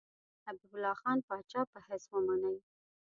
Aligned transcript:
حبیب 0.45 0.71
الله 0.75 0.95
خان 1.01 1.17
پاچا 1.27 1.61
په 1.71 1.79
حیث 1.87 2.05
ومني. 2.09 2.55